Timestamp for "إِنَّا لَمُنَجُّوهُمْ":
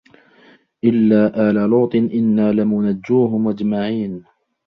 1.95-3.47